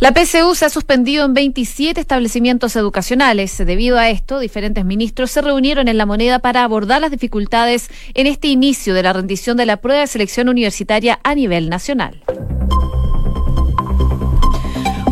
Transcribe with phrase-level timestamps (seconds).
[0.00, 3.58] La PCU se ha suspendido en 27 establecimientos educacionales.
[3.58, 8.26] Debido a esto, diferentes ministros se reunieron en la moneda para abordar las dificultades en
[8.26, 12.22] este inicio de la rendición de la prueba de selección universitaria a nivel nacional.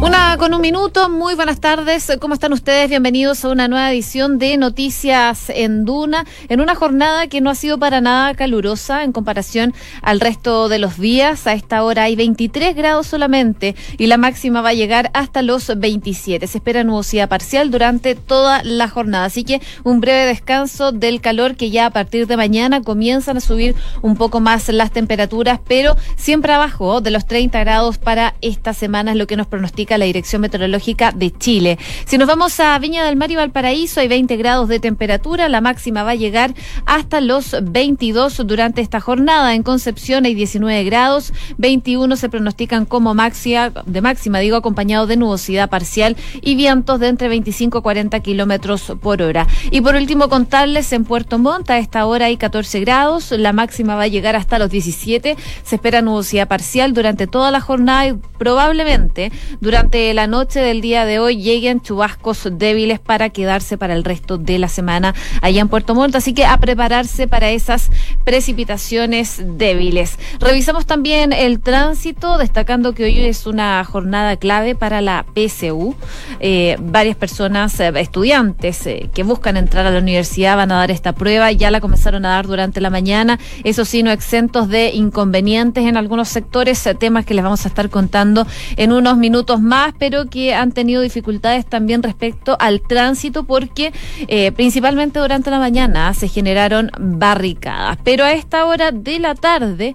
[0.00, 2.88] Una con un minuto, muy buenas tardes, ¿cómo están ustedes?
[2.88, 7.56] Bienvenidos a una nueva edición de Noticias en Duna, en una jornada que no ha
[7.56, 11.48] sido para nada calurosa en comparación al resto de los días.
[11.48, 15.66] A esta hora hay 23 grados solamente y la máxima va a llegar hasta los
[15.76, 16.46] 27.
[16.46, 21.56] Se espera nubosidad parcial durante toda la jornada, así que un breve descanso del calor
[21.56, 25.96] que ya a partir de mañana comienzan a subir un poco más las temperaturas, pero
[26.16, 30.04] siempre abajo de los 30 grados para esta semana es lo que nos pronostica la
[30.04, 31.78] Dirección Meteorológica de Chile.
[32.04, 35.62] Si nos vamos a Viña del Mar y Valparaíso, hay 20 grados de temperatura, la
[35.62, 36.52] máxima va a llegar
[36.84, 39.54] hasta los 22 durante esta jornada.
[39.54, 45.16] En Concepción hay 19 grados, 21 se pronostican como máxima, de máxima, digo, acompañado de
[45.16, 49.46] nubosidad parcial y vientos de entre 25 y 40 kilómetros por hora.
[49.70, 53.94] Y por último, contarles en Puerto Montt, a esta hora hay 14 grados, la máxima
[53.94, 58.14] va a llegar hasta los 17, se espera nubosidad parcial durante toda la jornada y
[58.38, 63.94] probablemente durante durante la noche del día de hoy lleguen chubascos débiles para quedarse para
[63.94, 66.16] el resto de la semana allá en Puerto Montt.
[66.16, 67.88] Así que a prepararse para esas
[68.24, 70.18] precipitaciones débiles.
[70.40, 75.94] Revisamos también el tránsito, destacando que hoy es una jornada clave para la PSU.
[76.40, 80.90] Eh, varias personas, eh, estudiantes eh, que buscan entrar a la universidad van a dar
[80.90, 81.52] esta prueba.
[81.52, 83.38] Ya la comenzaron a dar durante la mañana.
[83.62, 87.88] Eso sí, no exentos de inconvenientes en algunos sectores, temas que les vamos a estar
[87.90, 88.44] contando
[88.76, 89.60] en unos minutos
[89.98, 93.92] pero que han tenido dificultades también respecto al tránsito porque
[94.26, 97.98] eh, principalmente durante la mañana se generaron barricadas.
[98.04, 99.94] Pero a esta hora de la tarde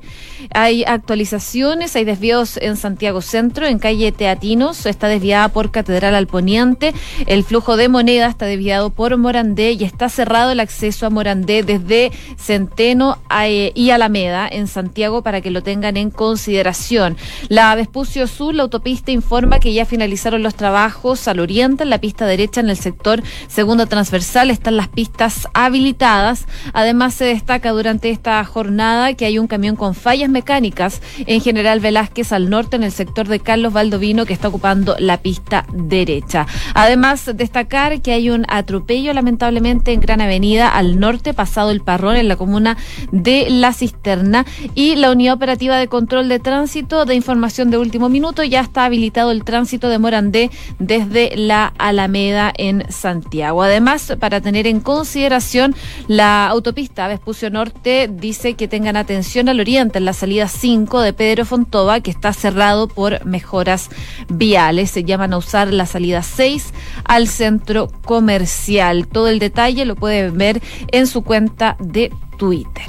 [0.54, 6.28] hay actualizaciones, hay desvíos en Santiago Centro, en calle Teatinos, está desviada por Catedral al
[6.28, 6.94] Poniente,
[7.26, 11.64] el flujo de moneda está desviado por Morandé y está cerrado el acceso a Morandé
[11.64, 17.18] desde Centeno eh, y Alameda en Santiago para que lo tengan en consideración.
[17.50, 22.00] La Vespucio Sur, la autopista informa que ya finalizaron los trabajos al oriente, en la
[22.00, 26.46] pista derecha, en el sector segundo transversal, están las pistas habilitadas.
[26.74, 31.80] Además, se destaca durante esta jornada que hay un camión con fallas mecánicas en General
[31.80, 36.46] Velázquez al norte, en el sector de Carlos Valdovino, que está ocupando la pista derecha.
[36.74, 42.18] Además, destacar que hay un atropello, lamentablemente, en Gran Avenida al norte, pasado el Parrón,
[42.18, 42.76] en la comuna
[43.12, 44.46] de La Cisterna.
[44.76, 48.86] Y la Unidad Operativa de Control de Tránsito de Información de Último Minuto ya está
[48.86, 50.50] habilitado el tránsito de Morandé
[50.80, 53.62] desde la Alameda en Santiago.
[53.62, 55.76] Además, para tener en consideración
[56.08, 61.14] la autopista Vespucio Norte dice que tengan atención al oriente en la salida 5 de
[61.14, 63.90] Pedro Fontova, que está cerrado por mejoras
[64.28, 64.90] viales.
[64.90, 69.08] Se llaman a usar la salida 6 al centro comercial.
[69.08, 72.86] Todo el detalle lo pueden ver en su cuenta de Twitter.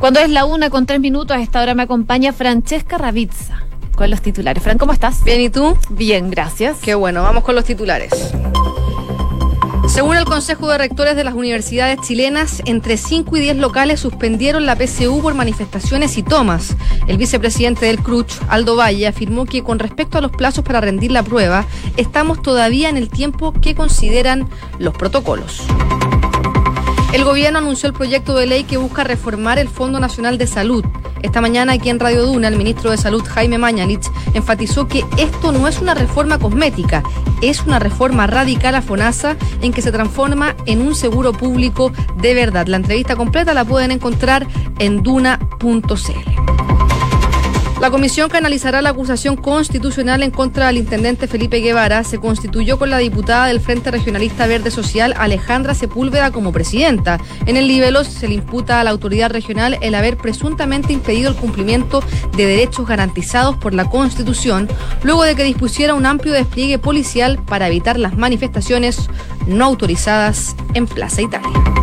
[0.00, 3.69] Cuando es la una con tres minutos, a esta hora me acompaña Francesca Ravizza
[4.00, 4.62] con los titulares.
[4.62, 5.22] Fran, ¿cómo estás?
[5.24, 5.76] Bien, ¿y tú?
[5.90, 6.78] Bien, gracias.
[6.78, 8.10] Qué bueno, vamos con los titulares.
[9.88, 14.64] Según el Consejo de Rectores de las Universidades chilenas, entre 5 y 10 locales suspendieron
[14.64, 16.76] la PCU por manifestaciones y tomas.
[17.08, 21.12] El vicepresidente del CRUCH, Aldo Valle, afirmó que con respecto a los plazos para rendir
[21.12, 21.66] la prueba,
[21.98, 25.62] estamos todavía en el tiempo que consideran los protocolos.
[27.12, 30.86] El gobierno anunció el proyecto de ley que busca reformar el Fondo Nacional de Salud.
[31.22, 35.52] Esta mañana aquí en Radio Duna, el ministro de Salud Jaime Mañalich enfatizó que esto
[35.52, 37.02] no es una reforma cosmética,
[37.42, 42.34] es una reforma radical a FONASA en que se transforma en un seguro público de
[42.34, 42.66] verdad.
[42.66, 44.46] La entrevista completa la pueden encontrar
[44.78, 46.39] en duna.cl.
[47.80, 52.78] La comisión que analizará la acusación constitucional en contra del intendente Felipe Guevara se constituyó
[52.78, 57.18] con la diputada del Frente Regionalista Verde Social Alejandra Sepúlveda como presidenta.
[57.46, 61.36] En el libelo se le imputa a la autoridad regional el haber presuntamente impedido el
[61.36, 62.02] cumplimiento
[62.36, 64.68] de derechos garantizados por la Constitución,
[65.02, 69.08] luego de que dispusiera un amplio despliegue policial para evitar las manifestaciones
[69.46, 71.79] no autorizadas en Plaza Italia.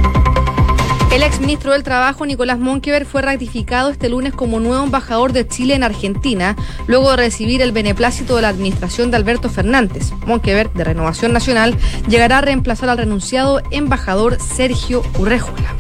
[1.18, 5.74] El exministro del Trabajo, Nicolás Monkever, fue ratificado este lunes como nuevo embajador de Chile
[5.74, 6.56] en Argentina,
[6.86, 10.12] luego de recibir el beneplácito de la administración de Alberto Fernández.
[10.28, 11.76] Monkever, de Renovación Nacional,
[12.08, 15.77] llegará a reemplazar al renunciado embajador Sergio Urrejola.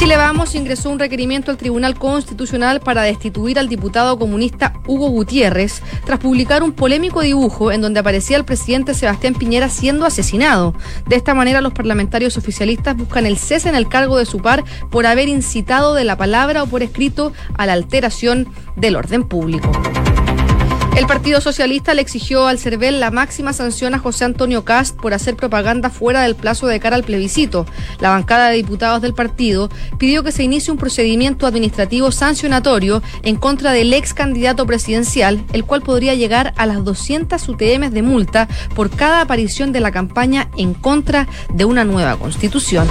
[0.00, 5.82] Chile Vamos ingresó un requerimiento al Tribunal Constitucional para destituir al diputado comunista Hugo Gutiérrez
[6.06, 10.74] tras publicar un polémico dibujo en donde aparecía el presidente Sebastián Piñera siendo asesinado.
[11.06, 14.64] De esta manera, los parlamentarios oficialistas buscan el cese en el cargo de su par
[14.90, 19.70] por haber incitado de la palabra o por escrito a la alteración del orden público.
[20.96, 25.14] El Partido Socialista le exigió al CERVEL la máxima sanción a José Antonio Cast por
[25.14, 27.64] hacer propaganda fuera del plazo de cara al plebiscito.
[28.00, 33.36] La bancada de diputados del partido pidió que se inicie un procedimiento administrativo sancionatorio en
[33.36, 38.48] contra del ex candidato presidencial, el cual podría llegar a las 200 UTM de multa
[38.74, 42.86] por cada aparición de la campaña en contra de una nueva constitución.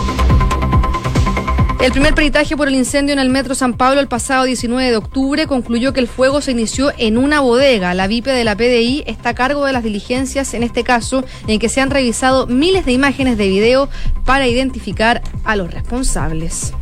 [1.81, 4.97] El primer peritaje por el incendio en el Metro San Pablo el pasado 19 de
[4.97, 7.93] octubre concluyó que el fuego se inició en una bodega.
[7.93, 11.57] La VIP de la PDI está a cargo de las diligencias en este caso, en
[11.57, 13.87] que se han revisado miles de imágenes de video
[14.25, 16.73] para identificar a los responsables.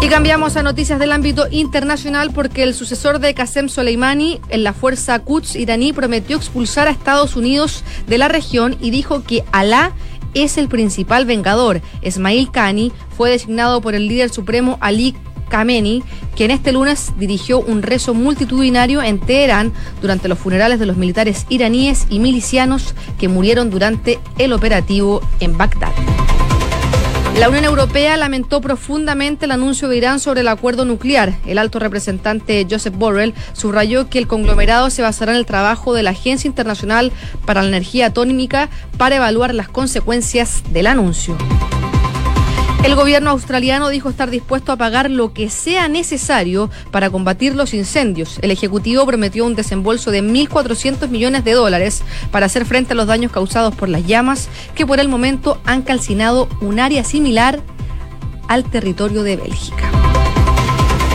[0.00, 4.72] Y cambiamos a noticias del ámbito internacional porque el sucesor de Qasem Soleimani en la
[4.72, 9.92] fuerza Quds iraní prometió expulsar a Estados Unidos de la región y dijo que Alá
[10.34, 11.80] es el principal vengador.
[12.02, 12.92] Esmail Khani
[13.22, 15.14] fue designado por el líder supremo Ali
[15.48, 16.02] Khamenei,
[16.34, 21.46] quien este lunes dirigió un rezo multitudinario en Teherán durante los funerales de los militares
[21.48, 25.92] iraníes y milicianos que murieron durante el operativo en Bagdad.
[27.38, 31.32] La Unión Europea lamentó profundamente el anuncio de Irán sobre el acuerdo nuclear.
[31.46, 36.02] El alto representante Joseph Borrell subrayó que el conglomerado se basará en el trabajo de
[36.02, 37.12] la Agencia Internacional
[37.46, 38.68] para la Energía Atómica
[38.98, 41.36] para evaluar las consecuencias del anuncio.
[42.82, 47.74] El gobierno australiano dijo estar dispuesto a pagar lo que sea necesario para combatir los
[47.74, 48.40] incendios.
[48.42, 52.02] El Ejecutivo prometió un desembolso de 1.400 millones de dólares
[52.32, 55.82] para hacer frente a los daños causados por las llamas que por el momento han
[55.82, 57.60] calcinado un área similar
[58.48, 60.01] al territorio de Bélgica.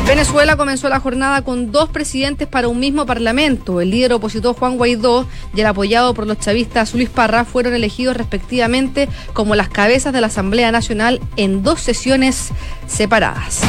[0.07, 3.81] Venezuela comenzó la jornada con dos presidentes para un mismo parlamento.
[3.81, 8.15] El líder opositor Juan Guaidó y el apoyado por los chavistas Luis Parra fueron elegidos
[8.15, 12.51] respectivamente como las cabezas de la Asamblea Nacional en dos sesiones
[12.87, 13.63] separadas.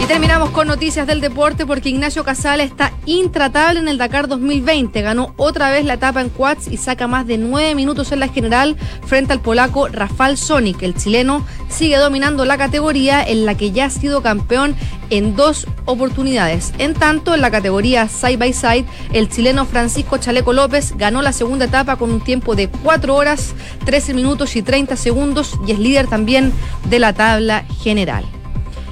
[0.00, 5.02] Y terminamos con noticias del deporte porque Ignacio Casale está intratable en el Dakar 2020.
[5.02, 8.28] Ganó otra vez la etapa en quads y saca más de nueve minutos en la
[8.28, 10.82] general frente al polaco Rafal Sonic.
[10.82, 14.76] El chileno sigue dominando la categoría en la que ya ha sido campeón
[15.10, 16.72] en dos oportunidades.
[16.78, 21.32] En tanto, en la categoría side by side, el chileno Francisco Chaleco López ganó la
[21.32, 23.52] segunda etapa con un tiempo de 4 horas,
[23.84, 26.52] 13 minutos y 30 segundos y es líder también
[26.88, 28.24] de la tabla general.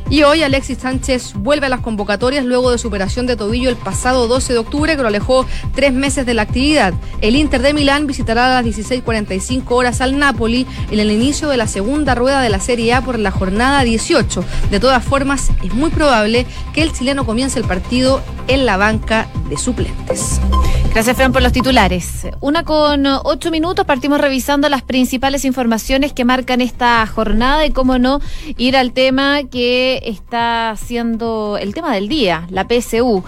[0.09, 3.77] Y hoy Alexis Sánchez vuelve a las convocatorias luego de su operación de tobillo el
[3.77, 6.95] pasado 12 de octubre que lo alejó tres meses de la actividad.
[7.21, 11.57] El Inter de Milán visitará a las 16.45 horas al Napoli en el inicio de
[11.57, 14.45] la segunda rueda de la Serie A por la jornada 18.
[14.71, 19.29] De todas formas, es muy probable que el chileno comience el partido en la banca
[19.49, 20.41] de suplentes.
[20.93, 22.27] Gracias, Fran, por los titulares.
[22.41, 27.99] Una con ocho minutos, partimos revisando las principales informaciones que marcan esta jornada y, cómo
[27.99, 28.21] no,
[28.57, 33.23] ir al tema que está siendo el tema del día, la PSU.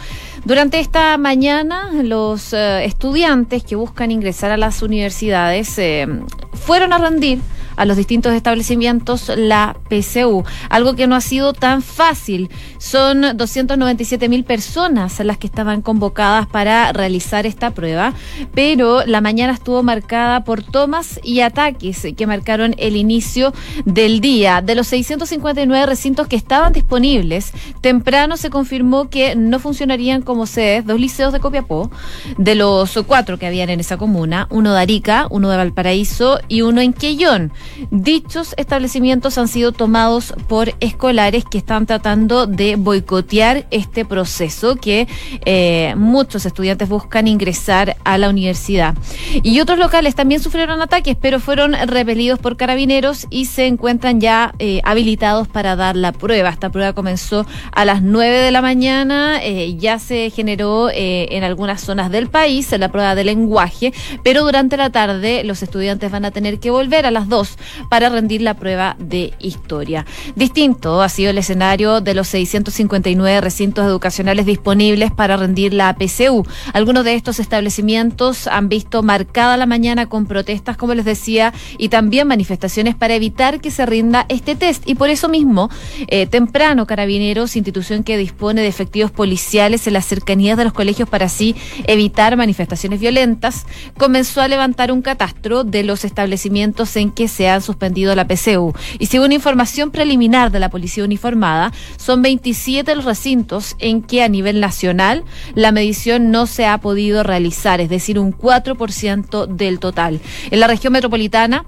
[0.47, 6.07] Durante esta mañana, los eh, estudiantes que buscan ingresar a las universidades eh,
[6.55, 7.41] fueron a rendir
[7.79, 12.51] a los distintos establecimientos la PCU, algo que no ha sido tan fácil.
[12.79, 18.13] Son 297 mil personas las que estaban convocadas para realizar esta prueba,
[18.55, 23.53] pero la mañana estuvo marcada por tomas y ataques que marcaron el inicio
[23.85, 24.61] del día.
[24.61, 30.85] De los 659 recintos que estaban disponibles, temprano se confirmó que no funcionarían como sedes
[30.85, 31.91] dos liceos de Copiapó,
[32.37, 36.63] de los cuatro que habían en esa comuna, uno de Arica, uno de Valparaíso y
[36.63, 37.53] uno en Quellón.
[37.91, 45.07] Dichos establecimientos han sido tomados por escolares que están tratando de boicotear este proceso que
[45.45, 48.95] eh, muchos estudiantes buscan ingresar a la universidad.
[49.43, 54.55] Y otros locales también sufrieron ataques, pero fueron repelidos por carabineros y se encuentran ya
[54.59, 56.49] eh, habilitados para dar la prueba.
[56.49, 61.81] Esta prueba comenzó a las 9 de la mañana, eh, ya se generó en algunas
[61.81, 66.31] zonas del país la prueba de lenguaje, pero durante la tarde los estudiantes van a
[66.31, 67.58] tener que volver a las 2
[67.89, 70.07] para rendir la prueba de historia.
[70.37, 76.47] Distinto ha sido el escenario de los 659 recintos educacionales disponibles para rendir la PCU.
[76.73, 81.89] Algunos de estos establecimientos han visto marcada la mañana con protestas, como les decía, y
[81.89, 84.89] también manifestaciones para evitar que se rinda este test.
[84.89, 85.71] Y por eso mismo,
[86.09, 91.09] eh, temprano, Carabineros, institución que dispone de efectivos policiales en las cercanías de los colegios
[91.09, 97.29] para así evitar manifestaciones violentas, comenzó a levantar un catastro de los establecimientos en que
[97.29, 98.75] se han suspendido la PCU.
[98.99, 104.29] Y según información preliminar de la Policía Uniformada, son 27 los recintos en que a
[104.29, 105.25] nivel nacional
[105.55, 110.21] la medición no se ha podido realizar, es decir, un 4% del total.
[110.51, 111.65] En la región metropolitana,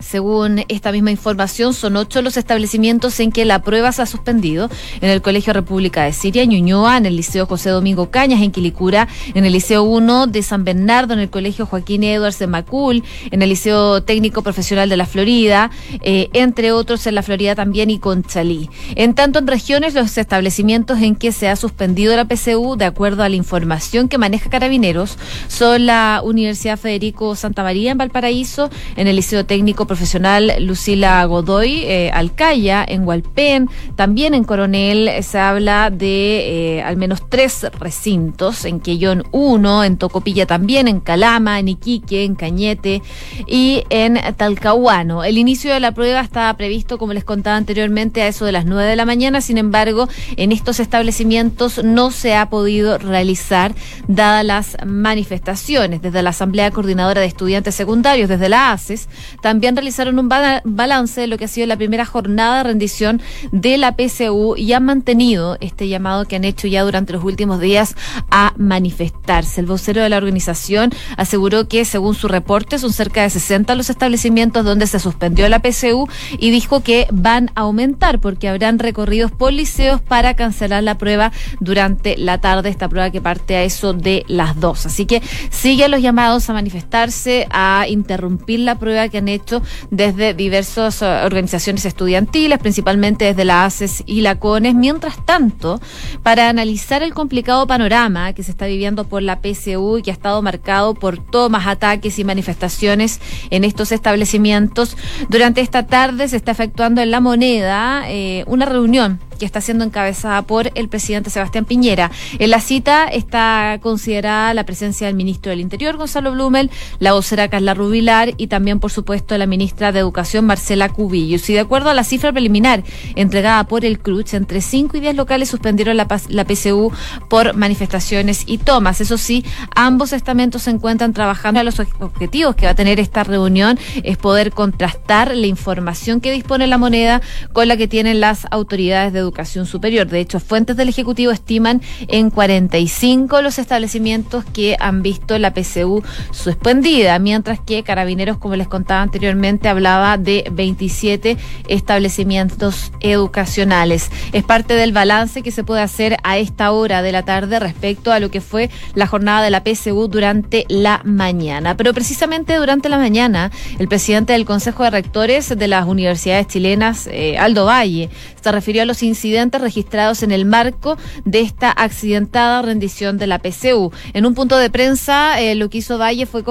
[0.00, 4.70] Según esta misma información, son ocho los establecimientos en que la prueba se ha suspendido.
[5.00, 8.52] En el Colegio República de Siria, en Ñuñoa, en el Liceo José Domingo Cañas, en
[8.52, 13.02] Quilicura, en el Liceo 1 de San Bernardo, en el Colegio Joaquín Edwards de Macul,
[13.32, 17.90] en el Liceo Técnico Profesional de la Florida, eh, entre otros en la Florida también
[17.90, 18.70] y Conchalí.
[18.94, 23.24] En tanto, en regiones, los establecimientos en que se ha suspendido la PCU, de acuerdo
[23.24, 29.08] a la información que maneja Carabineros, son la Universidad Federico Santa María en Valparaíso, en
[29.08, 35.90] el Liceo Técnico profesional Lucila Godoy eh, Alcaya, en Hualpén, también en Coronel se habla
[35.90, 41.68] de eh, al menos tres recintos, en Quellón 1, en Tocopilla también, en Calama, en
[41.68, 43.02] Iquique, en Cañete
[43.48, 45.24] y en Talcahuano.
[45.24, 48.66] El inicio de la prueba estaba previsto, como les contaba anteriormente, a eso de las
[48.66, 53.74] 9 de la mañana, sin embargo, en estos establecimientos no se ha podido realizar
[54.06, 56.02] dadas las manifestaciones.
[56.02, 59.08] Desde la Asamblea Coordinadora de Estudiantes Secundarios, desde la ACES,
[59.42, 63.78] también realizaron un balance de lo que ha sido la primera jornada de rendición de
[63.78, 67.94] la PCU y han mantenido este llamado que han hecho ya durante los últimos días
[68.30, 69.60] a manifestarse.
[69.60, 73.88] El vocero de la organización aseguró que, según su reporte, son cerca de 60 los
[73.88, 76.08] establecimientos donde se suspendió la PCU
[76.38, 81.32] y dijo que van a aumentar porque habrán recorridos por liceos para cancelar la prueba
[81.60, 84.86] durante la tarde, esta prueba que parte a eso de las dos.
[84.86, 90.34] Así que siguen los llamados a manifestarse, a interrumpir la prueba que han hecho desde
[90.34, 94.74] diversas eh, organizaciones estudiantiles, principalmente desde la ACES y la CONES.
[94.74, 95.80] Mientras tanto,
[96.22, 100.14] para analizar el complicado panorama que se está viviendo por la PCU y que ha
[100.14, 103.20] estado marcado por tomas, ataques y manifestaciones
[103.50, 104.96] en estos establecimientos,
[105.28, 109.84] durante esta tarde se está efectuando en La Moneda eh, una reunión que está siendo
[109.84, 112.10] encabezada por el presidente Sebastián Piñera.
[112.38, 117.48] En la cita está considerada la presencia del ministro del Interior, Gonzalo Blumel, la vocera
[117.48, 121.48] Carla Rubilar y también, por supuesto, la ministra de Educación, Marcela Cubillos.
[121.48, 122.82] Y de acuerdo a la cifra preliminar
[123.14, 126.92] entregada por el CRUCH, entre 5 y 10 locales suspendieron la, la PCU
[127.28, 129.00] por manifestaciones y tomas.
[129.00, 133.24] Eso sí, ambos estamentos se encuentran trabajando a los objetivos que va a tener esta
[133.24, 137.20] reunión es poder contrastar la información que dispone la moneda
[137.52, 139.27] con la que tienen las autoridades de educación
[139.66, 140.06] superior.
[140.06, 146.02] De hecho, fuentes del Ejecutivo estiman en 45 los establecimientos que han visto la PCU
[146.30, 151.36] suspendida, mientras que Carabineros, como les contaba anteriormente, hablaba de 27
[151.68, 154.10] establecimientos educacionales.
[154.32, 158.12] Es parte del balance que se puede hacer a esta hora de la tarde respecto
[158.12, 161.76] a lo que fue la jornada de la PCU durante la mañana.
[161.76, 167.08] Pero precisamente durante la mañana, el presidente del Consejo de Rectores de las universidades chilenas,
[167.10, 168.08] eh, Aldo Valle,
[168.40, 169.17] se refirió a los incidentes
[169.58, 173.92] registrados en el marco de esta accidentada rendición de la PCU.
[174.12, 176.42] En un punto de prensa, eh, lo que hizo Valle fue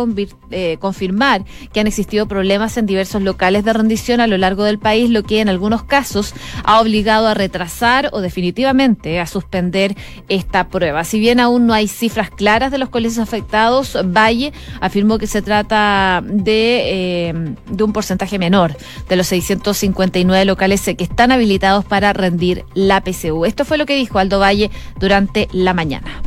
[0.51, 4.79] eh, confirmar que han existido problemas en diversos locales de rendición a lo largo del
[4.79, 6.33] país, lo que en algunos casos
[6.63, 9.95] ha obligado a retrasar o definitivamente a suspender
[10.27, 11.03] esta prueba.
[11.03, 15.41] Si bien aún no hay cifras claras de los colegios afectados, Valle afirmó que se
[15.41, 17.33] trata de, eh,
[17.69, 18.75] de un porcentaje menor
[19.07, 23.45] de los 659 locales que están habilitados para rendir la PCU.
[23.45, 26.21] Esto fue lo que dijo Aldo Valle durante la mañana.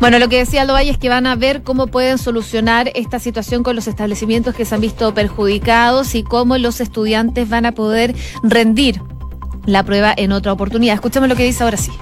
[0.00, 3.18] Bueno, lo que decía Aldo Valle es que van a ver cómo pueden solucionar esta
[3.18, 7.72] situación con los establecimientos que se han visto perjudicados y cómo los estudiantes van a
[7.72, 9.02] poder rendir
[9.66, 10.94] la prueba en otra oportunidad.
[10.94, 11.92] Escuchemos lo que dice ahora sí.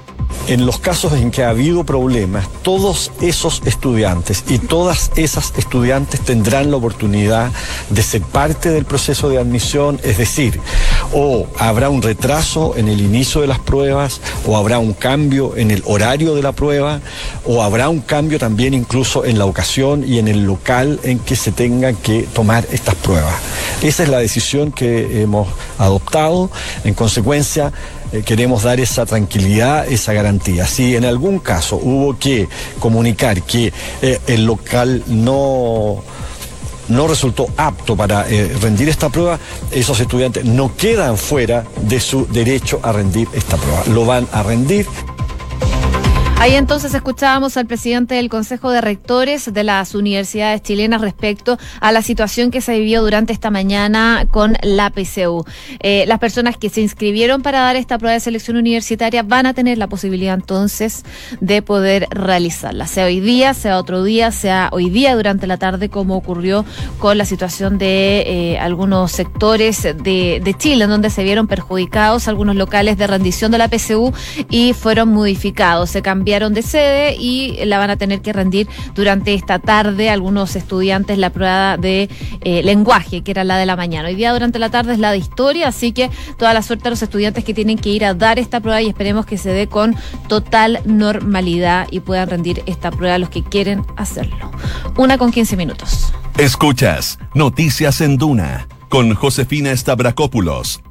[0.48, 6.20] En los casos en que ha habido problemas, todos esos estudiantes y todas esas estudiantes
[6.20, 7.50] tendrán la oportunidad
[7.90, 10.58] de ser parte del proceso de admisión, es decir,
[11.12, 15.70] o habrá un retraso en el inicio de las pruebas, o habrá un cambio en
[15.70, 17.00] el horario de la prueba,
[17.44, 21.36] o habrá un cambio también incluso en la ocasión y en el local en que
[21.36, 23.34] se tengan que tomar estas pruebas.
[23.82, 26.50] Esa es la decisión que hemos adoptado.
[26.84, 27.72] En consecuencia,
[28.12, 30.66] eh, queremos dar esa tranquilidad, esa garantía.
[30.66, 32.48] Si en algún caso hubo que
[32.78, 33.72] comunicar que
[34.02, 36.02] eh, el local no
[36.88, 39.38] no resultó apto para eh, rendir esta prueba,
[39.70, 43.82] esos estudiantes no quedan fuera de su derecho a rendir esta prueba.
[43.92, 44.86] Lo van a rendir.
[46.40, 51.90] Ahí entonces escuchábamos al presidente del Consejo de Rectores de las universidades chilenas respecto a
[51.90, 55.44] la situación que se vivió durante esta mañana con la PCU.
[55.80, 59.52] Eh, las personas que se inscribieron para dar esta prueba de selección universitaria van a
[59.52, 61.04] tener la posibilidad entonces
[61.40, 65.88] de poder realizarla, sea hoy día, sea otro día, sea hoy día durante la tarde,
[65.88, 66.64] como ocurrió
[67.00, 72.28] con la situación de eh, algunos sectores de, de Chile, en donde se vieron perjudicados
[72.28, 74.12] algunos locales de rendición de la PCU
[74.48, 75.90] y fueron modificados.
[75.90, 80.10] Se cambió cambiaron de sede y la van a tener que rendir durante esta tarde
[80.10, 82.10] algunos estudiantes la prueba de
[82.42, 84.08] eh, lenguaje, que era la de la mañana.
[84.08, 86.90] Hoy día durante la tarde es la de historia, así que toda la suerte a
[86.90, 89.68] los estudiantes que tienen que ir a dar esta prueba y esperemos que se dé
[89.68, 89.96] con
[90.28, 94.50] total normalidad y puedan rendir esta prueba los que quieren hacerlo.
[94.98, 96.12] Una con 15 minutos.
[96.36, 100.82] Escuchas Noticias en Duna con Josefina Stavrakopoulos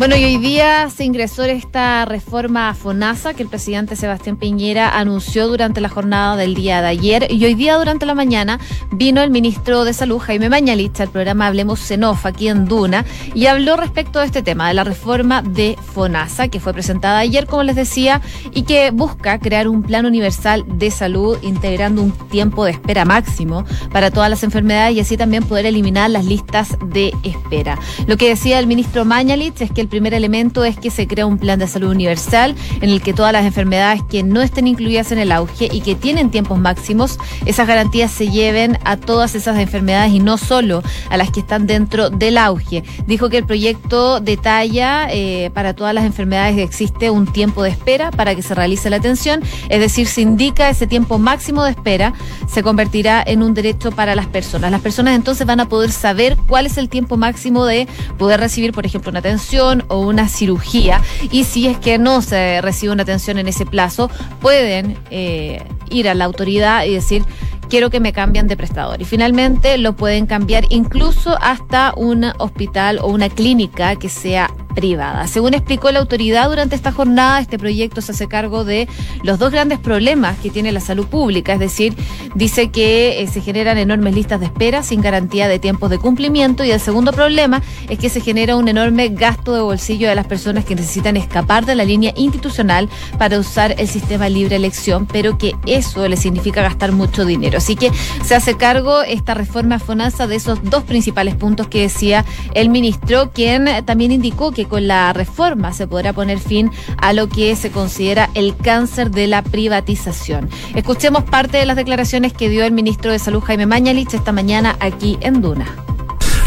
[0.00, 4.98] bueno, y hoy día se ingresó esta reforma a FONASA que el presidente Sebastián Piñera
[4.98, 7.26] anunció durante la jornada del día de ayer.
[7.28, 8.58] Y hoy día, durante la mañana,
[8.92, 13.04] vino el ministro de Salud, Jaime Mañalich, al programa Hablemos Senof aquí en Duna
[13.34, 17.46] y habló respecto de este tema, de la reforma de FONASA, que fue presentada ayer,
[17.46, 18.22] como les decía,
[18.54, 23.66] y que busca crear un plan universal de salud integrando un tiempo de espera máximo
[23.92, 27.78] para todas las enfermedades y así también poder eliminar las listas de espera.
[28.06, 31.26] Lo que decía el ministro Mañalich es que el primer elemento es que se crea
[31.26, 35.12] un plan de salud universal en el que todas las enfermedades que no estén incluidas
[35.12, 39.58] en el auge y que tienen tiempos máximos, esas garantías se lleven a todas esas
[39.58, 42.84] enfermedades y no solo a las que están dentro del auge.
[43.06, 47.70] Dijo que el proyecto detalla eh, para todas las enfermedades que existe un tiempo de
[47.70, 51.72] espera para que se realice la atención, es decir, se indica ese tiempo máximo de
[51.72, 52.14] espera,
[52.48, 54.70] se convertirá en un derecho para las personas.
[54.70, 58.72] Las personas entonces van a poder saber cuál es el tiempo máximo de poder recibir,
[58.72, 63.02] por ejemplo, una atención, o una cirugía y si es que no se recibe una
[63.02, 64.10] atención en ese plazo,
[64.40, 67.24] pueden eh, ir a la autoridad y decir
[67.70, 69.00] quiero que me cambien de prestador.
[69.00, 75.26] Y finalmente lo pueden cambiar incluso hasta un hospital o una clínica que sea privada.
[75.26, 78.88] Según explicó la autoridad durante esta jornada, este proyecto se hace cargo de
[79.22, 81.94] los dos grandes problemas que tiene la salud pública, es decir,
[82.34, 86.64] dice que eh, se generan enormes listas de espera sin garantía de tiempos de cumplimiento
[86.64, 90.26] y el segundo problema es que se genera un enorme gasto de bolsillo de las
[90.26, 95.38] personas que necesitan escapar de la línea institucional para usar el sistema libre elección, pero
[95.38, 97.58] que eso le significa gastar mucho dinero.
[97.58, 97.90] Así que
[98.24, 102.24] se hace cargo esta reforma FONASA de esos dos principales puntos que decía
[102.54, 107.14] el ministro, quien también indicó que que con la reforma se podrá poner fin a
[107.14, 110.50] lo que se considera el cáncer de la privatización.
[110.74, 114.76] Escuchemos parte de las declaraciones que dio el ministro de Salud Jaime Mañalich esta mañana
[114.80, 115.64] aquí en Duna.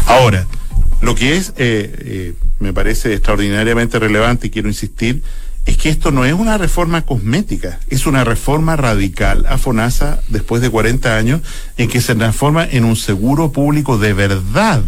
[0.06, 0.46] Ahora,
[1.00, 5.24] lo que es, eh, eh, me parece extraordinariamente relevante y quiero insistir,
[5.66, 10.62] es que esto no es una reforma cosmética, es una reforma radical a FONASA después
[10.62, 11.40] de 40 años
[11.78, 14.84] en que se transforma en un seguro público de verdad,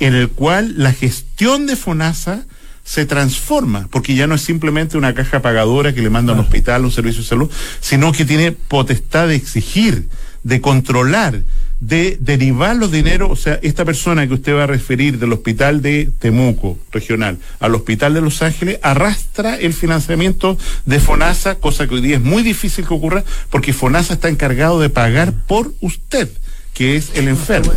[0.00, 2.44] en el cual la gestión de FONASA
[2.86, 6.40] se transforma, porque ya no es simplemente una caja pagadora que le manda a un
[6.40, 10.08] hospital, un servicio de salud, sino que tiene potestad de exigir,
[10.44, 11.42] de controlar,
[11.80, 15.82] de derivar los dineros, o sea, esta persona que usted va a referir del hospital
[15.82, 21.96] de Temuco regional al hospital de Los Ángeles arrastra el financiamiento de FONASA, cosa que
[21.96, 26.30] hoy día es muy difícil que ocurra porque FONASA está encargado de pagar por usted,
[26.72, 27.72] que es el enfermo.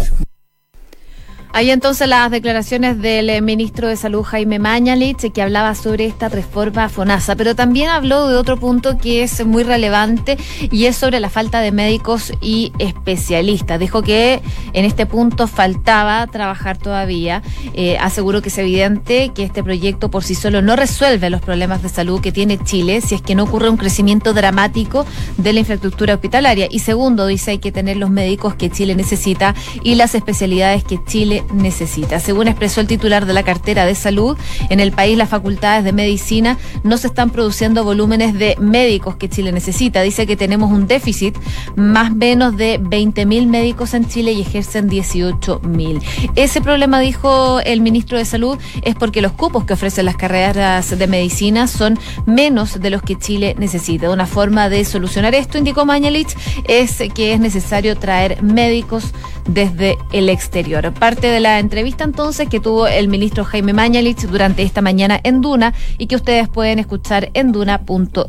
[1.52, 6.30] Hay entonces las declaraciones del eh, ministro de Salud Jaime Mañalich que hablaba sobre esta
[6.30, 10.38] reforma FONASA, pero también habló de otro punto que es muy relevante
[10.72, 13.80] y es sobre la falta de médicos y especialistas.
[13.80, 14.42] Dijo que
[14.74, 17.42] en este punto faltaba trabajar todavía.
[17.74, 21.82] Eh, aseguró que es evidente que este proyecto por sí solo no resuelve los problemas
[21.82, 25.04] de salud que tiene Chile si es que no ocurre un crecimiento dramático
[25.38, 26.68] de la infraestructura hospitalaria.
[26.70, 31.04] Y segundo, dice hay que tener los médicos que Chile necesita y las especialidades que
[31.06, 32.20] Chile necesita.
[32.20, 34.38] Según expresó el titular de la cartera de salud,
[34.70, 39.30] en el país las facultades de medicina no se están produciendo volúmenes de médicos que
[39.30, 40.02] Chile necesita.
[40.02, 41.38] Dice que tenemos un déficit
[41.76, 46.02] más o menos de 20.000 médicos en Chile y ejercen 18.000.
[46.36, 50.98] Ese problema, dijo el ministro de Salud, es porque los cupos que ofrecen las carreras
[50.98, 54.10] de medicina son menos de los que Chile necesita.
[54.10, 56.36] Una forma de solucionar esto, indicó Mañalich,
[56.68, 59.14] es que es necesario traer médicos
[59.54, 60.94] desde el exterior.
[60.94, 65.42] Parte de la entrevista entonces que tuvo el ministro Jaime Mañalich durante esta mañana en
[65.42, 68.20] Duna y que ustedes pueden escuchar en duna.cl.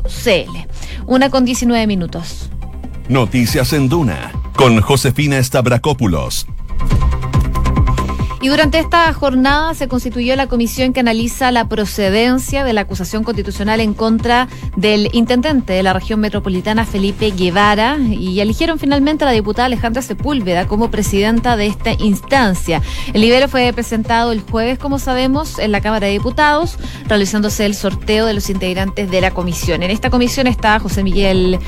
[1.07, 2.51] Una con 19 minutos.
[3.09, 6.47] Noticias en Duna con Josefina Stavrakopoulos
[8.43, 13.23] y durante esta jornada se constituyó la comisión que analiza la procedencia de la acusación
[13.23, 19.27] constitucional en contra del intendente de la región metropolitana, Felipe Guevara, y eligieron finalmente a
[19.27, 22.81] la diputada Alejandra Sepúlveda como presidenta de esta instancia.
[23.13, 27.75] El libero fue presentado el jueves, como sabemos, en la Cámara de Diputados, realizándose el
[27.75, 29.83] sorteo de los integrantes de la comisión.
[29.83, 31.59] En esta comisión está José Miguel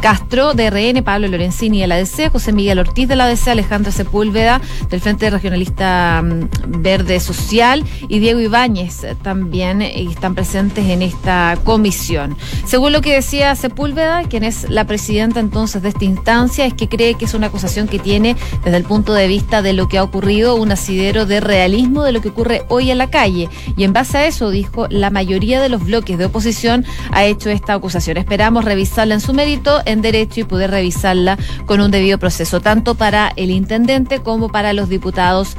[0.00, 3.90] Castro de RN, Pablo Lorenzini de la DC, José Miguel Ortiz de la DC, Alejandra
[3.90, 12.36] Sepúlveda del Frente Regionalista Verde Social y Diego Ibáñez también están presentes en esta comisión.
[12.66, 16.88] Según lo que decía Sepúlveda, quien es la presidenta entonces de esta instancia, es que
[16.88, 19.98] cree que es una acusación que tiene desde el punto de vista de lo que
[19.98, 23.48] ha ocurrido un asidero de realismo de lo que ocurre hoy en la calle.
[23.76, 27.50] Y en base a eso, dijo, la mayoría de los bloques de oposición ha hecho
[27.50, 28.16] esta acusación.
[28.16, 32.94] Esperamos revisarla en su mérito, en derecho y poder revisarla con un debido proceso, tanto
[32.94, 35.56] para el intendente como para los diputados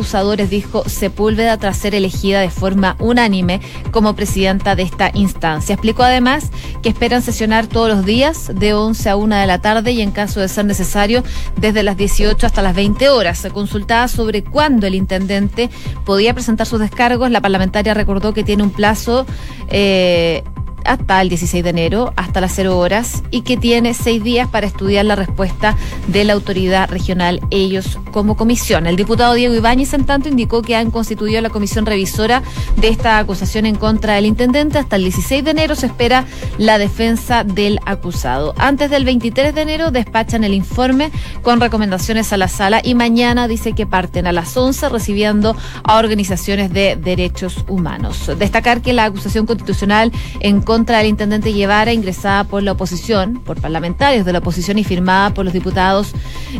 [0.00, 3.60] acusadores, dijo Sepúlveda, tras ser elegida de forma unánime
[3.90, 5.74] como presidenta de esta instancia.
[5.74, 6.50] Explicó además
[6.82, 10.10] que esperan sesionar todos los días de 11 a 1 de la tarde y en
[10.10, 11.22] caso de ser necesario
[11.56, 13.46] desde las 18 hasta las 20 horas.
[13.52, 15.68] Consultada sobre cuándo el intendente
[16.06, 19.26] podía presentar sus descargos, la parlamentaria recordó que tiene un plazo
[19.68, 20.42] eh,
[20.84, 24.66] hasta el 16 de enero, hasta las 0 horas, y que tiene seis días para
[24.66, 25.76] estudiar la respuesta
[26.08, 28.86] de la autoridad regional, ellos como comisión.
[28.86, 32.42] El diputado Diego Ibáñez, en tanto, indicó que han constituido la comisión revisora
[32.76, 34.78] de esta acusación en contra del intendente.
[34.78, 36.24] Hasta el 16 de enero se espera
[36.58, 38.54] la defensa del acusado.
[38.58, 41.10] Antes del 23 de enero despachan el informe
[41.42, 45.98] con recomendaciones a la sala y mañana dice que parten a las 11 recibiendo a
[45.98, 48.30] organizaciones de derechos humanos.
[48.38, 53.60] Destacar que la acusación constitucional en contra del intendente Guevara, ingresada por la oposición, por
[53.60, 56.12] parlamentarios de la oposición y firmada por los diputados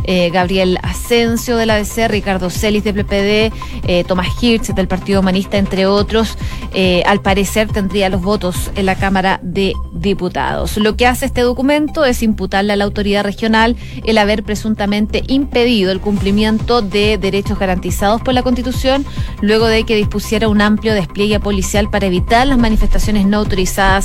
[0.05, 3.53] eh, Gabriel Asensio de la DC, Ricardo Celis de PPD,
[3.87, 6.37] eh, Tomás Hirsch del Partido Humanista, entre otros,
[6.73, 10.77] eh, al parecer tendría los votos en la Cámara de Diputados.
[10.77, 15.91] Lo que hace este documento es imputarle a la autoridad regional el haber presuntamente impedido
[15.91, 19.05] el cumplimiento de derechos garantizados por la Constitución,
[19.41, 24.00] luego de que dispusiera un amplio despliegue policial para evitar las manifestaciones no autorizadas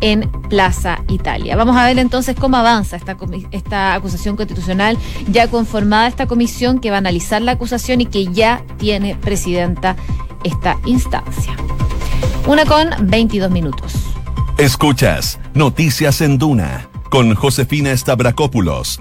[0.00, 1.56] en Plaza Italia.
[1.56, 3.16] Vamos a ver entonces cómo avanza esta,
[3.50, 8.26] esta acusación constitucional, ya conformada esta comisión que va a analizar la acusación y que
[8.26, 9.96] ya tiene presidenta
[10.44, 11.54] esta instancia.
[12.46, 13.94] Una con 22 minutos.
[14.58, 19.00] Escuchas Noticias en Duna con Josefina Stavrakopoulos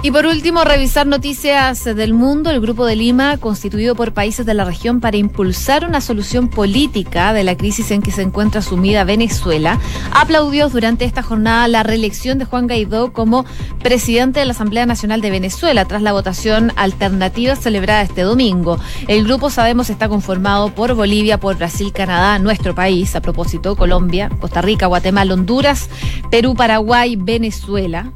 [0.00, 2.50] y por último, revisar noticias del mundo.
[2.50, 7.32] El Grupo de Lima, constituido por países de la región para impulsar una solución política
[7.32, 9.80] de la crisis en que se encuentra sumida Venezuela,
[10.12, 13.44] aplaudió durante esta jornada la reelección de Juan Guaidó como
[13.82, 18.78] presidente de la Asamblea Nacional de Venezuela tras la votación alternativa celebrada este domingo.
[19.08, 24.30] El grupo, sabemos, está conformado por Bolivia, por Brasil, Canadá, nuestro país, a propósito, Colombia,
[24.40, 25.90] Costa Rica, Guatemala, Honduras,
[26.30, 28.12] Perú, Paraguay, Venezuela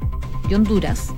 [0.49, 1.13] y Honduras.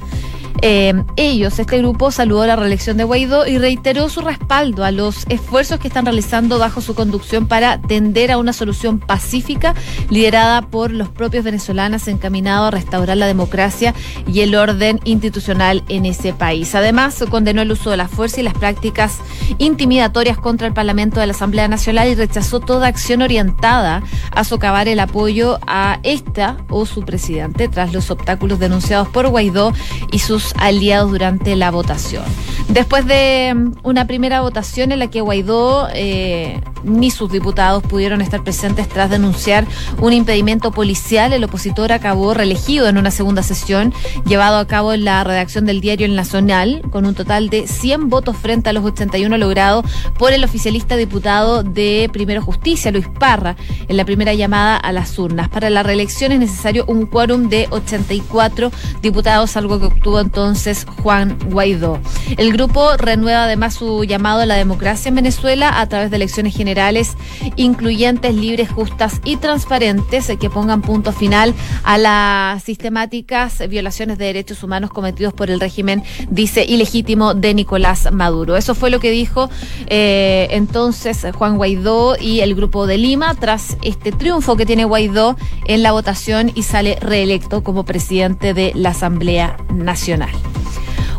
[0.68, 5.28] Eh, ellos, este grupo, saludó la reelección de Guaidó y reiteró su respaldo a los
[5.30, 9.76] esfuerzos que están realizando bajo su conducción para tender a una solución pacífica
[10.10, 13.94] liderada por los propios venezolanos encaminado a restaurar la democracia
[14.26, 16.74] y el orden institucional en ese país.
[16.74, 19.20] Además, condenó el uso de la fuerza y las prácticas
[19.60, 24.02] intimidatorias contra el Parlamento de la Asamblea Nacional y rechazó toda acción orientada
[24.32, 29.72] a socavar el apoyo a esta o su presidente tras los obstáculos denunciados por Guaidó
[30.12, 32.24] y sus aliados durante la votación.
[32.70, 38.22] Después de mm, una primera votación en la que Guaidó eh, ni sus diputados pudieron
[38.22, 39.66] estar presentes tras denunciar
[40.00, 43.94] un impedimento policial, el opositor acabó reelegido en una segunda sesión
[44.26, 48.10] llevado a cabo en la redacción del diario El Nacional, con un total de 100
[48.10, 49.86] votos frente a los 81 logrados
[50.18, 53.56] por el oficialista diputado de Primero Justicia, Luis Parra,
[53.88, 55.50] en la primera llamada a las urnas.
[55.50, 61.38] Para la reelección es necesario un quórum de 84 diputados, algo que obtuvo entonces Juan
[61.50, 61.98] Guaidó.
[62.38, 66.54] El grupo renueva además su llamado a la democracia en Venezuela a través de elecciones
[66.54, 67.16] generales
[67.56, 71.54] incluyentes, libres, justas y transparentes que pongan punto final
[71.86, 78.12] a las sistemáticas violaciones de derechos humanos cometidos por el régimen, dice, ilegítimo de Nicolás
[78.12, 78.58] Maduro.
[78.58, 79.50] Eso fue lo que dijo
[79.88, 85.38] eh, entonces Juan Guaidó y el grupo de Lima tras este triunfo que tiene Guaidó
[85.66, 90.25] en la votación y sale reelecto como presidente de la Asamblea Nacional.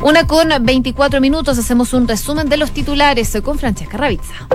[0.03, 4.47] Una con 24 minutos, hacemos un resumen de los titulares con Francesca Ravizza.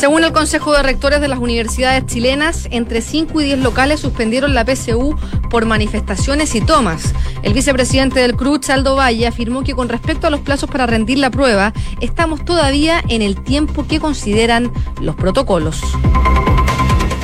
[0.00, 4.54] Según el Consejo de Rectores de las Universidades chilenas, entre 5 y 10 locales suspendieron
[4.54, 5.14] la PSU
[5.50, 7.12] por manifestaciones y tomas.
[7.42, 11.18] El vicepresidente del CRUCH, Aldo Valle, afirmó que con respecto a los plazos para rendir
[11.18, 15.82] la prueba, estamos todavía en el tiempo que consideran los protocolos.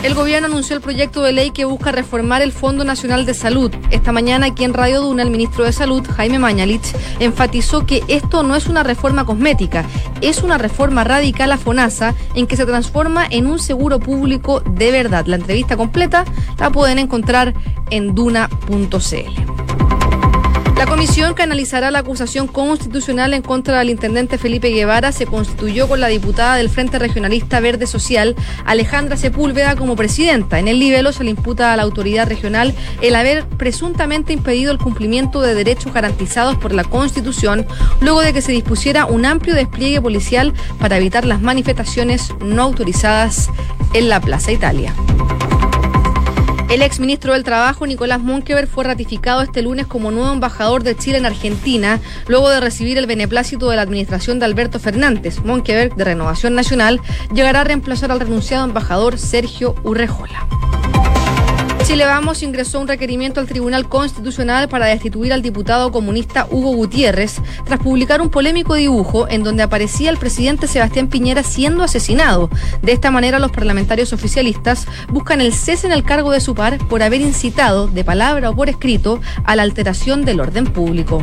[0.07, 3.73] El gobierno anunció el proyecto de ley que busca reformar el Fondo Nacional de Salud.
[3.91, 8.45] Esta mañana aquí en Radio Duna, el ministro de Salud, Jaime Mañalich, enfatizó que esto
[8.45, 9.85] no es una reforma cosmética,
[10.21, 14.93] es una reforma radical a FONASA en que se transforma en un seguro público de
[14.93, 15.27] verdad.
[15.27, 16.25] La entrevista completa
[16.57, 17.53] la pueden encontrar
[17.91, 19.76] en duna.cl.
[20.77, 25.89] La comisión que analizará la acusación constitucional en contra del intendente Felipe Guevara se constituyó
[25.89, 28.37] con la diputada del Frente Regionalista Verde Social,
[28.67, 30.59] Alejandra Sepúlveda, como presidenta.
[30.59, 34.77] En el libelo se le imputa a la autoridad regional el haber presuntamente impedido el
[34.77, 37.67] cumplimiento de derechos garantizados por la Constitución,
[38.03, 43.49] luego de que se dispusiera un amplio despliegue policial para evitar las manifestaciones no autorizadas
[43.95, 44.95] en la Plaza Italia.
[46.69, 51.19] El exministro del Trabajo, Nicolás Monkever, fue ratificado este lunes como nuevo embajador de Chile
[51.19, 55.45] en Argentina, luego de recibir el beneplácito de la administración de Alberto Fernández.
[55.45, 57.01] Monkever, de Renovación Nacional,
[57.33, 60.49] llegará a reemplazar al renunciado embajador Sergio Urrejola.
[61.87, 67.37] Chile Vamos ingresó un requerimiento al Tribunal Constitucional para destituir al diputado comunista Hugo Gutiérrez
[67.65, 72.51] tras publicar un polémico dibujo en donde aparecía el presidente Sebastián Piñera siendo asesinado.
[72.83, 76.77] De esta manera, los parlamentarios oficialistas buscan el cese en el cargo de su par
[76.89, 81.23] por haber incitado, de palabra o por escrito, a la alteración del orden público.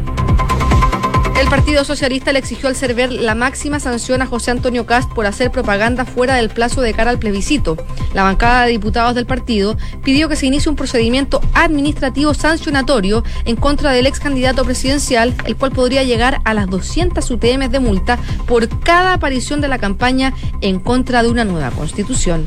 [1.44, 5.26] El Partido Socialista le exigió al CERVER la máxima sanción a José Antonio Cast por
[5.26, 7.76] hacer propaganda fuera del plazo de cara al plebiscito.
[8.14, 9.76] La bancada de diputados del partido
[10.06, 15.58] pidió que se inicie un procedimiento administrativo sancionatorio en contra del ex candidato presidencial, el
[15.58, 20.34] cual podría llegar a las 200 UTM de multa por cada aparición de la campaña
[20.62, 22.46] en contra de una nueva constitución.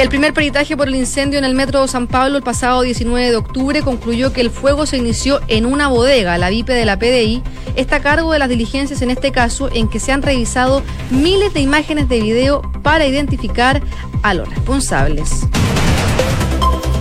[0.00, 3.28] El primer peritaje por el incendio en el metro de San Pablo el pasado 19
[3.28, 6.98] de octubre concluyó que el fuego se inició en una bodega, la VIP de la
[6.98, 7.42] PDI,
[7.76, 11.52] está a cargo de las diligencias en este caso en que se han revisado miles
[11.52, 13.82] de imágenes de video para identificar
[14.22, 15.46] a los responsables.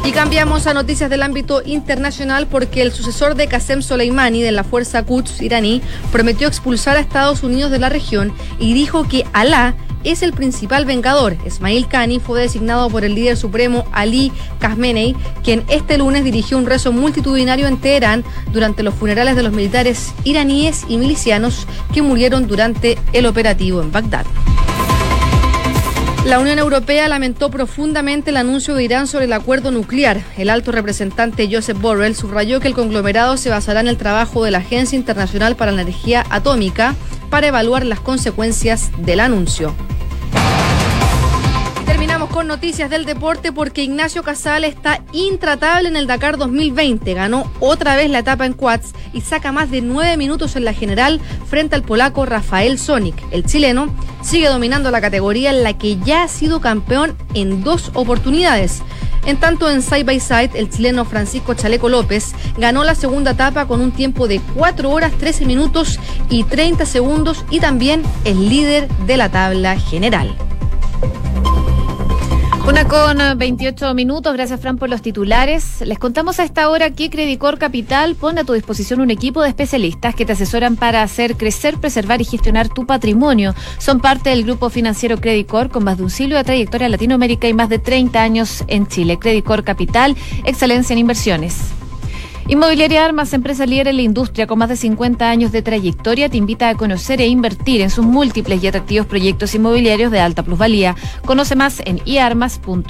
[0.03, 4.65] Y cambiamos a noticias del ámbito internacional porque el sucesor de Qasem Soleimani de la
[4.65, 5.81] fuerza Quds iraní
[6.12, 10.85] prometió expulsar a Estados Unidos de la región y dijo que Alá es el principal
[10.85, 11.35] vengador.
[11.45, 16.65] Ismail Khani fue designado por el líder supremo Ali Khamenei, quien este lunes dirigió un
[16.65, 22.47] rezo multitudinario en Teherán durante los funerales de los militares iraníes y milicianos que murieron
[22.47, 24.25] durante el operativo en Bagdad.
[26.25, 30.21] La Unión Europea lamentó profundamente el anuncio de Irán sobre el acuerdo nuclear.
[30.38, 34.51] El alto representante Joseph Borrell subrayó que el conglomerado se basará en el trabajo de
[34.51, 36.93] la Agencia Internacional para la Energía Atómica
[37.29, 39.73] para evaluar las consecuencias del anuncio.
[42.31, 47.13] Con noticias del deporte porque Ignacio Casal está intratable en el Dakar 2020.
[47.15, 50.73] Ganó otra vez la etapa en quads y saca más de nueve minutos en la
[50.73, 53.15] general frente al polaco Rafael Sonic.
[53.31, 57.91] El chileno sigue dominando la categoría en la que ya ha sido campeón en dos
[57.95, 58.83] oportunidades.
[59.25, 63.65] En tanto, en side by side, el chileno Francisco Chaleco López ganó la segunda etapa
[63.65, 68.87] con un tiempo de 4 horas 13 minutos y 30 segundos y también es líder
[69.07, 70.35] de la tabla general.
[72.69, 75.82] Una con 28 minutos, gracias Fran por los titulares.
[75.82, 79.49] Les contamos a esta hora que Credicor Capital pone a tu disposición un equipo de
[79.49, 83.55] especialistas que te asesoran para hacer crecer, preservar y gestionar tu patrimonio.
[83.79, 87.47] Son parte del grupo financiero Credicor con más de un siglo de trayectoria en Latinoamérica
[87.47, 89.17] y más de 30 años en Chile.
[89.17, 91.78] Credicor Capital, excelencia en inversiones.
[92.49, 96.38] Inmobiliaria Armas, empresa líder en la industria con más de 50 años de trayectoria, te
[96.38, 100.95] invita a conocer e invertir en sus múltiples y atractivos proyectos inmobiliarios de alta plusvalía.
[101.25, 102.89] Conoce más en iarmas.cl.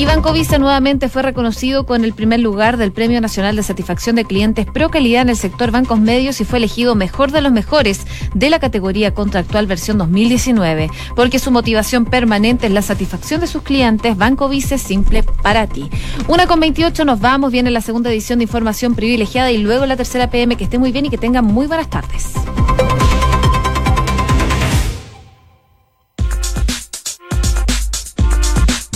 [0.00, 4.16] Y Banco Visa nuevamente fue reconocido con el primer lugar del Premio Nacional de Satisfacción
[4.16, 7.52] de Clientes Pro Calidad en el sector bancos medios y fue elegido mejor de los
[7.52, 10.88] mejores de la categoría contractual versión 2019.
[11.14, 15.66] Porque su motivación permanente es la satisfacción de sus clientes, Banco Visa es simple para
[15.66, 15.90] ti.
[16.28, 19.98] Una con 28 nos vamos, viene la segunda edición de Información Privilegiada y luego la
[19.98, 20.56] tercera PM.
[20.56, 22.32] Que esté muy bien y que tengan muy buenas tardes.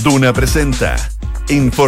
[0.04, 0.96] Duna presenta